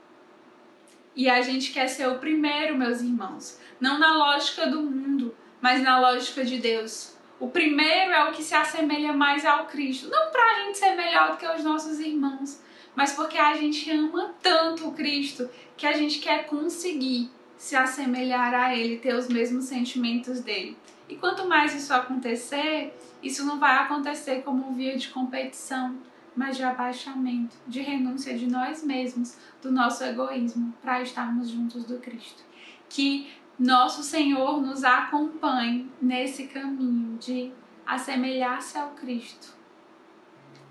E 1.15 1.29
a 1.29 1.43
gente 1.43 1.73
quer 1.73 1.89
ser 1.89 2.09
o 2.09 2.19
primeiro, 2.19 2.77
meus 2.77 3.01
irmãos, 3.01 3.59
não 3.81 3.99
na 3.99 4.17
lógica 4.17 4.67
do 4.67 4.83
mundo, 4.83 5.35
mas 5.61 5.83
na 5.83 6.01
lógica 6.01 6.45
de 6.45 6.59
Deus. 6.59 7.15
O 7.39 7.49
primeiro 7.49 8.13
é 8.13 8.29
o 8.29 8.33
que 8.33 8.43
se 8.43 8.55
assemelha 8.55 9.13
mais 9.13 9.45
ao 9.45 9.67
Cristo. 9.67 10.09
Não 10.09 10.31
para 10.31 10.45
a 10.45 10.65
gente 10.65 10.79
ser 10.79 10.95
melhor 10.95 11.33
do 11.33 11.37
que 11.37 11.47
os 11.47 11.65
nossos 11.65 11.99
irmãos, 11.99 12.63
mas 12.95 13.13
porque 13.13 13.39
a 13.39 13.57
gente 13.57 13.91
ama 13.91 14.35
tanto 14.43 14.89
o 14.89 14.93
Cristo 14.93 15.49
que 15.77 15.87
a 15.87 15.93
gente 15.93 16.19
quer 16.19 16.47
conseguir 16.47 17.31
se 17.57 17.77
assemelhar 17.77 18.55
a 18.55 18.75
Ele, 18.75 18.99
ter 18.99 19.15
os 19.15 19.29
mesmos 19.29 19.65
sentimentos 19.65 20.41
dele. 20.41 20.77
E 21.09 21.17
quanto 21.17 21.47
mais 21.47 21.75
isso 21.75 21.93
acontecer, 21.93 22.95
isso 23.23 23.45
não 23.45 23.59
vai 23.59 23.77
acontecer 23.77 24.43
como 24.43 24.73
via 24.73 24.97
de 24.97 25.09
competição, 25.09 25.99
mas 26.37 26.57
de 26.57 26.63
abaixamento, 26.63 27.57
de 27.67 27.81
renúncia 27.81 28.37
de 28.37 28.47
nós 28.47 28.83
mesmos, 28.83 29.37
do 29.61 29.71
nosso 29.71 30.05
egoísmo, 30.05 30.73
para 30.83 31.03
estarmos 31.03 31.49
juntos 31.49 31.85
do 31.85 31.99
Cristo. 31.99 32.43
Que 32.89 33.31
nosso 33.59 34.03
Senhor 34.03 34.61
nos 34.61 34.85
acompanhe 34.85 35.91
nesse 36.01 36.47
caminho 36.47 37.19
de 37.19 37.53
assemelhar-se 37.87 38.79
ao 38.79 38.91
Cristo 38.91 39.55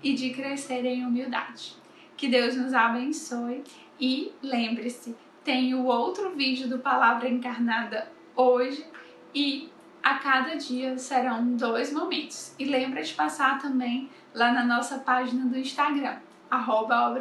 e 0.02 0.14
de 0.14 0.30
crescer 0.30 0.84
em 0.84 1.04
humildade. 1.04 1.76
Que 2.16 2.28
Deus 2.28 2.56
nos 2.56 2.74
abençoe 2.74 3.62
e 4.00 4.32
lembre-se, 4.42 5.14
tem 5.44 5.74
o 5.74 5.84
outro 5.84 6.34
vídeo 6.34 6.68
do 6.68 6.78
Palavra 6.78 7.28
Encarnada 7.28 8.10
hoje 8.34 8.84
e 9.34 9.70
a 10.02 10.14
cada 10.14 10.56
dia 10.56 10.96
serão 10.98 11.54
dois 11.56 11.92
momentos. 11.92 12.54
E 12.58 12.64
lembra 12.64 13.02
de 13.02 13.14
passar 13.14 13.58
também 13.58 14.08
lá 14.34 14.52
na 14.52 14.64
nossa 14.64 14.98
página 14.98 15.46
do 15.46 15.58
Instagram, 15.58 16.16
arroba 16.50 17.14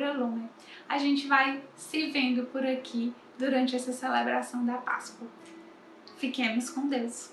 A 0.87 0.97
gente 0.97 1.27
vai 1.27 1.61
se 1.75 2.11
vendo 2.11 2.43
por 2.45 2.65
aqui 2.65 3.13
durante 3.37 3.75
essa 3.75 3.91
celebração 3.91 4.65
da 4.65 4.75
Páscoa. 4.75 5.27
Fiquemos 6.17 6.69
com 6.69 6.87
Deus. 6.87 7.31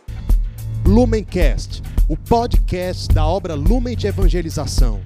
Lumencast, 0.84 1.82
o 2.08 2.16
podcast 2.16 3.12
da 3.12 3.26
obra 3.26 3.54
Lumen 3.54 3.96
de 3.96 4.06
Evangelização. 4.06 5.02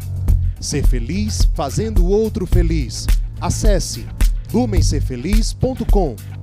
Ser 0.61 0.87
feliz 0.87 1.49
fazendo 1.55 2.05
o 2.05 2.11
outro 2.11 2.47
feliz. 2.47 3.07
Acesse 3.41 4.07
lumencerfeliz.com. 4.53 6.40